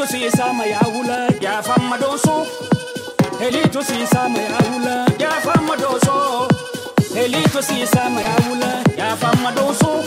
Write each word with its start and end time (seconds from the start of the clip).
Elitu 0.00 0.12
si 0.16 0.30
sama 0.30 0.64
ya 0.66 0.78
hula 0.78 1.28
ya 1.42 1.62
fama 1.62 1.98
doso. 1.98 2.46
Elitu 3.38 3.82
si 3.84 4.06
sama 4.06 4.38
ya 4.38 4.56
hula 4.72 5.06
ya 5.18 5.30
fama 5.44 5.76
doso. 5.76 6.48
Elitu 7.14 7.62
si 7.62 7.86
sama 7.86 8.20
ya 8.22 8.32
hula 8.48 8.82
ya 8.96 9.14
fama 9.16 9.52
doso. 9.52 10.02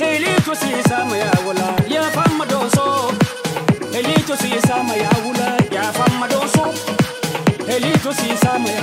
Elitu 0.00 0.54
si 0.56 0.82
sama 0.88 1.16
ya 1.16 1.30
hula 1.44 1.76
ya 1.88 2.02
fama 2.10 2.44
doso. 2.46 3.14
Elitu 3.94 4.36
si 4.36 4.60
sama 4.66 4.96
ya 4.96 5.10
hula 5.22 5.56
ya 5.70 5.92
fama 5.92 6.26
doso. 6.26 6.74
Elitu 7.68 8.12
si 8.14 8.36
sama 8.36 8.68
ya 8.68 8.82